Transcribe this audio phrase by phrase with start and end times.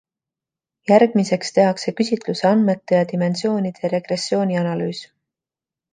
[0.91, 5.07] Järgmiseks tehakse küsitluse andmete ja dimensioonide regressioonianalüüs.